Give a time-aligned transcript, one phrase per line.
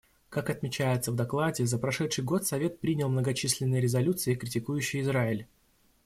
[0.29, 5.45] Как отмечается в докладе, за прошедший год Совет принял многочисленные резолюции, критикующие Израиль.